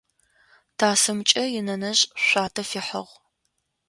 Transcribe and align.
Тасымкӏэ 0.77 1.43
инэнэжъ 1.57 2.03
шъуатэ 2.25 2.63
фихьыгъ. 2.69 3.13